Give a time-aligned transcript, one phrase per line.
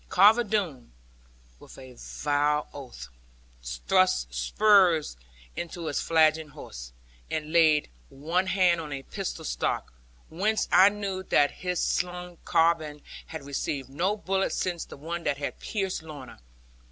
[0.09, 0.93] Carver Doone,
[1.59, 3.09] with a vile oath,
[3.61, 5.15] thrust spurs
[5.55, 6.91] into his flagging horse,
[7.29, 9.93] and laid one hand on a pistol stock;
[10.27, 15.37] whence I knew that his slung carbine had received no bullet since the one that
[15.37, 16.39] had pierced Lorna.